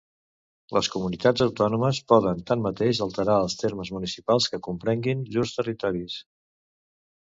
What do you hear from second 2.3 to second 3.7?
tanmateix, alterar els